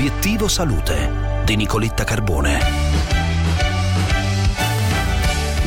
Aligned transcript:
Obiettivo 0.00 0.48
Salute 0.48 1.42
di 1.44 1.56
Nicoletta 1.56 2.04
Carbone. 2.04 2.58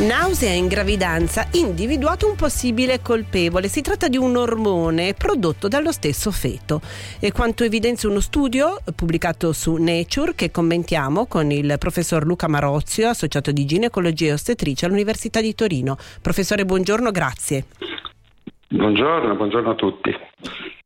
Nausea 0.07 0.51
in 0.53 0.67
gravidanza, 0.67 1.47
individuato 1.51 2.27
un 2.27 2.35
possibile 2.35 2.99
colpevole. 2.99 3.67
Si 3.67 3.81
tratta 3.81 4.07
di 4.07 4.17
un 4.17 4.35
ormone 4.35 5.13
prodotto 5.13 5.67
dallo 5.67 5.91
stesso 5.91 6.31
feto. 6.31 6.81
E 7.19 7.31
quanto 7.31 7.63
evidenzia 7.63 8.09
uno 8.09 8.21
studio 8.21 8.81
pubblicato 8.95 9.53
su 9.53 9.75
Nature 9.75 10.33
che 10.33 10.49
commentiamo 10.49 11.27
con 11.27 11.51
il 11.51 11.75
professor 11.77 12.25
Luca 12.25 12.47
Marozio, 12.47 13.09
associato 13.09 13.51
di 13.51 13.65
ginecologia 13.65 14.29
e 14.29 14.33
ostetricia 14.33 14.87
all'Università 14.87 15.41
di 15.41 15.53
Torino. 15.53 15.95
Professore, 16.23 16.65
buongiorno, 16.65 17.11
grazie. 17.11 17.65
Buongiorno, 18.67 19.35
buongiorno 19.35 19.69
a 19.69 19.75
tutti. 19.75 20.11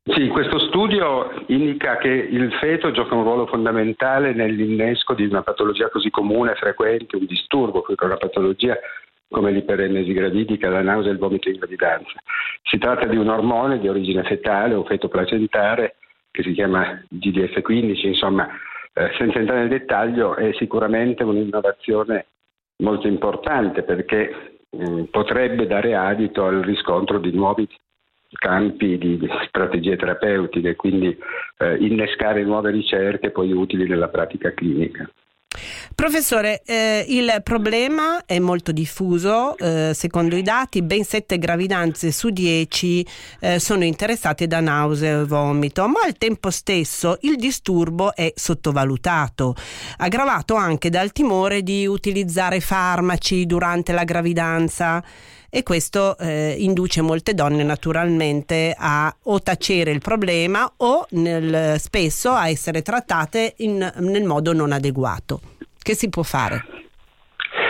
Sì, 0.10 0.30
questo 0.30 0.58
studio 0.60 1.30
indica 1.48 1.98
che 1.98 2.08
il 2.08 2.54
feto 2.62 2.92
gioca 2.92 3.14
un 3.14 3.24
ruolo 3.24 3.46
fondamentale 3.46 4.34
nell'innesco 4.34 5.14
di 5.14 5.26
una 5.26 5.42
patologia 5.42 5.90
così 5.90 6.10
comune, 6.10 6.56
frequente, 6.56 7.18
un 7.18 7.26
disturbo, 7.26 7.84
una 8.00 8.16
patologia 8.16 8.78
come 9.28 9.52
l'iperennesi 9.52 10.14
gravidica, 10.14 10.70
la 10.70 10.82
nausea 10.82 11.10
e 11.10 11.14
il 11.14 11.20
vomito 11.20 11.50
in 11.50 11.58
gravidanza. 11.58 12.14
Si 12.64 12.78
tratta 12.78 13.06
di 13.06 13.18
un 13.18 13.28
ormone 13.28 13.80
di 13.80 13.90
origine 13.90 14.24
fetale 14.24 14.76
o 14.76 14.86
feto 14.86 15.10
placentare 15.10 15.96
che 16.32 16.42
si 16.42 16.54
chiama 16.54 17.04
GDF15, 17.14 18.08
insomma, 18.08 18.48
eh, 18.94 19.12
senza 19.18 19.40
entrare 19.40 19.62
nel 19.62 19.70
dettaglio, 19.70 20.36
è 20.36 20.54
sicuramente 20.54 21.24
un'innovazione 21.24 22.28
molto 22.78 23.08
importante 23.08 23.84
perché 23.84 24.60
mm, 24.74 25.04
potrebbe 25.12 25.68
dare 25.68 25.96
adito 25.96 26.46
al 26.46 26.62
riscontro 26.62 27.20
di 27.20 27.32
nuovi 27.32 27.68
campi 28.32 28.98
di 28.98 29.20
strategie 29.48 29.96
terapeutiche, 29.96 30.76
quindi 30.76 31.18
eh, 31.58 31.76
innescare 31.78 32.44
nuove 32.44 32.72
ricerche 32.72 33.32
poi 33.32 33.52
utili 33.52 33.88
nella 33.88 34.10
pratica 34.10 34.54
clinica. 34.54 35.10
Professore, 35.98 36.62
eh, 36.63 37.05
il 37.07 37.41
problema 37.43 38.23
è 38.27 38.37
molto 38.37 38.71
diffuso, 38.71 39.57
eh, 39.57 39.93
secondo 39.95 40.35
i 40.35 40.43
dati 40.43 40.84
ben 40.84 41.03
7 41.03 41.40
gravidanze 41.40 42.12
su 42.12 42.29
10 42.29 43.05
eh, 43.40 43.59
sono 43.59 43.84
interessate 43.84 44.45
da 44.45 44.59
nausea 44.59 45.21
e 45.21 45.25
vomito, 45.25 45.87
ma 45.87 46.01
al 46.05 46.15
tempo 46.15 46.51
stesso 46.51 47.18
il 47.21 47.35
disturbo 47.37 48.13
è 48.13 48.31
sottovalutato, 48.35 49.55
aggravato 49.98 50.53
anche 50.53 50.91
dal 50.91 51.12
timore 51.12 51.63
di 51.63 51.87
utilizzare 51.87 52.59
farmaci 52.59 53.48
durante 53.48 53.91
la 53.91 54.03
gravidanza 54.03 55.03
e 55.49 55.63
questo 55.63 56.15
eh, 56.20 56.57
induce 56.59 57.01
molte 57.01 57.34
donne 57.34 57.63
naturalmente 57.63 58.75
a 58.77 59.13
o 59.23 59.41
tacere 59.41 59.90
il 59.90 59.99
problema 59.99 60.71
o 60.77 61.07
nel, 61.09 61.79
spesso 61.79 62.34
a 62.34 62.49
essere 62.49 62.84
trattate 62.84 63.55
in, 63.57 63.93
nel 63.98 64.23
modo 64.25 64.53
non 64.53 64.72
adeguato. 64.72 65.56
Che 65.88 65.96
si 65.96 66.09
può 66.09 66.22
fare? 66.22 66.66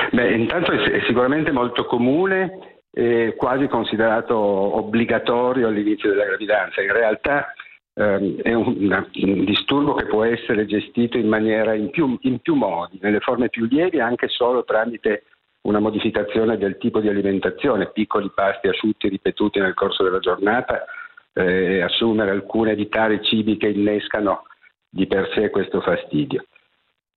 Beh, 0.10 0.34
intanto 0.34 0.72
è, 0.72 1.04
sicuramente 1.06 1.52
molto 1.52 1.86
comune 1.86 2.80
e 2.92 3.36
quasi 3.38 3.68
considerato 3.68 4.36
obbligatorio 4.36 5.68
all'inizio 5.68 6.10
della 6.10 6.26
gravidanza. 6.26 6.82
In 6.82 6.94
realtà 6.94 7.54
ehm, 7.94 8.42
è 8.42 8.54
un, 8.56 9.06
un, 9.14 9.46
disturbo 9.46 9.94
che 9.94 10.06
può 10.06 10.24
essere 10.24 10.66
gestito 10.66 11.20
in 11.20 11.28
maniera 11.28 11.76
in 11.76 11.92
più, 11.92 12.18
in 12.22 12.40
più 12.40 12.56
modi, 12.56 12.98
nelle 13.04 13.20
forme 13.20 13.50
più 13.50 13.66
lievi 13.66 14.00
anche 14.00 14.30
solo 14.30 14.64
tramite 14.64 15.26
una 15.68 15.78
modificazione 15.78 16.58
del 16.58 16.80
tipo 16.80 17.00
di 17.00 17.10
alimentazione, 17.10 17.92
piccoli 17.92 18.32
pasti 18.34 18.68
asciutti 18.68 19.10
ripetuti 19.10 19.60
nel 19.60 19.76
corso 19.76 20.02
della 20.02 20.18
giornata, 20.18 20.86
eh, 21.34 21.82
assumere 21.84 22.32
alcune 22.32 22.72
evitare 22.72 23.22
cibi 23.22 23.58
che 23.58 23.68
innescano 23.68 24.48
di 24.90 25.06
per 25.06 25.30
sé 25.36 25.52
questo 25.52 25.82
fastidio. 25.82 26.46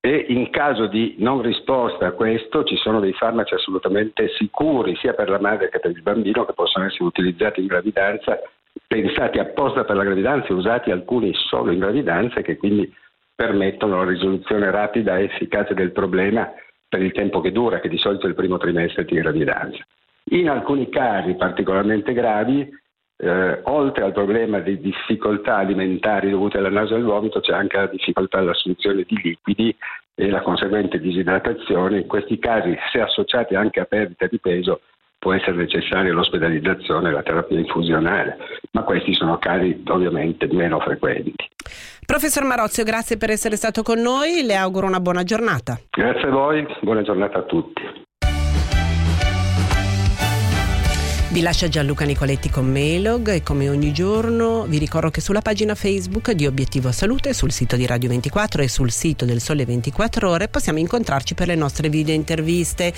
E 0.02 0.24
in 0.28 0.48
caso 0.48 0.86
di 0.86 1.16
non 1.18 1.42
risposta 1.42 2.06
a 2.06 2.12
questo 2.12 2.64
ci 2.64 2.76
sono 2.76 3.00
dei 3.00 3.12
farmaci 3.12 3.52
assolutamente 3.52 4.30
sicuri 4.30 4.96
sia 4.96 5.12
per 5.12 5.28
la 5.28 5.38
madre 5.38 5.68
che 5.68 5.78
per 5.78 5.90
il 5.90 6.00
bambino 6.00 6.46
che 6.46 6.54
possono 6.54 6.86
essere 6.86 7.04
utilizzati 7.04 7.60
in 7.60 7.66
gravidanza, 7.66 8.38
pensati 8.86 9.38
apposta 9.38 9.84
per 9.84 9.96
la 9.96 10.04
gravidanza 10.04 10.48
e 10.48 10.54
usati 10.54 10.90
alcuni 10.90 11.34
solo 11.34 11.70
in 11.70 11.80
gravidanza 11.80 12.40
e 12.40 12.42
che 12.42 12.56
quindi 12.56 12.90
permettono 13.34 13.96
la 13.96 14.10
risoluzione 14.10 14.70
rapida 14.70 15.18
e 15.18 15.24
efficace 15.24 15.74
del 15.74 15.92
problema 15.92 16.50
per 16.88 17.02
il 17.02 17.12
tempo 17.12 17.42
che 17.42 17.52
dura, 17.52 17.80
che 17.80 17.88
di 17.90 17.98
solito 17.98 18.24
è 18.24 18.30
il 18.30 18.34
primo 18.34 18.56
trimestre 18.56 19.04
di 19.04 19.16
gravidanza. 19.16 19.84
In 20.30 20.48
alcuni 20.48 20.88
casi 20.88 21.34
particolarmente 21.34 22.14
gravi, 22.14 22.66
eh, 23.20 23.60
oltre 23.64 24.04
al 24.04 24.12
problema 24.12 24.60
di 24.60 24.80
difficoltà 24.80 25.56
alimentari 25.56 26.30
dovute 26.30 26.58
alla 26.58 26.70
nausea 26.70 26.96
e 26.96 27.00
al 27.00 27.06
vomito, 27.06 27.40
c'è 27.40 27.52
anche 27.52 27.76
la 27.76 27.86
difficoltà 27.86 28.38
all'assunzione 28.38 29.04
di 29.06 29.20
liquidi 29.22 29.76
e 30.14 30.30
la 30.30 30.40
conseguente 30.40 30.98
disidratazione. 30.98 31.98
In 31.98 32.06
questi 32.06 32.38
casi, 32.38 32.76
se 32.92 33.00
associati 33.00 33.54
anche 33.54 33.80
a 33.80 33.84
perdita 33.84 34.26
di 34.26 34.38
peso, 34.38 34.80
può 35.18 35.34
essere 35.34 35.56
necessaria 35.56 36.12
l'ospedalizzazione 36.12 37.10
e 37.10 37.12
la 37.12 37.22
terapia 37.22 37.58
infusionale, 37.58 38.38
ma 38.72 38.82
questi 38.82 39.12
sono 39.12 39.38
casi 39.38 39.82
ovviamente 39.88 40.48
meno 40.50 40.80
frequenti. 40.80 41.34
Professor 42.06 42.42
Marozio, 42.44 42.84
grazie 42.84 43.18
per 43.18 43.30
essere 43.30 43.56
stato 43.56 43.82
con 43.82 44.00
noi, 44.00 44.42
le 44.42 44.56
auguro 44.56 44.86
una 44.86 44.98
buona 44.98 45.22
giornata. 45.22 45.78
Grazie 45.90 46.26
a 46.26 46.30
voi, 46.30 46.66
buona 46.80 47.02
giornata 47.02 47.38
a 47.38 47.42
tutti. 47.42 47.82
Vi 51.32 51.42
lascia 51.42 51.68
Gianluca 51.68 52.04
Nicoletti 52.04 52.50
con 52.50 52.68
Melog 52.68 53.28
e 53.28 53.44
come 53.44 53.68
ogni 53.68 53.92
giorno 53.92 54.64
vi 54.64 54.78
ricordo 54.78 55.10
che 55.10 55.20
sulla 55.20 55.40
pagina 55.40 55.76
Facebook 55.76 56.32
di 56.32 56.44
Obiettivo 56.44 56.90
Salute, 56.90 57.32
sul 57.34 57.52
sito 57.52 57.76
di 57.76 57.86
Radio 57.86 58.08
24 58.08 58.62
e 58.62 58.68
sul 58.68 58.90
sito 58.90 59.24
del 59.24 59.40
Sole 59.40 59.64
24 59.64 60.28
Ore 60.28 60.48
possiamo 60.48 60.80
incontrarci 60.80 61.34
per 61.34 61.46
le 61.46 61.54
nostre 61.54 61.88
video 61.88 62.16
interviste. 62.16 62.92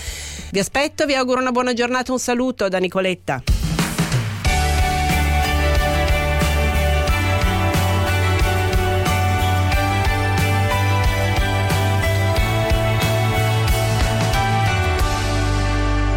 Vi 0.51 0.59
aspetto, 0.59 1.05
vi 1.05 1.15
auguro 1.15 1.41
una 1.41 1.53
buona 1.53 1.75
giornata, 1.75 2.11
un 2.11 2.19
saluto 2.19 2.69
da 2.69 2.79
Nicoletta. 2.79 3.62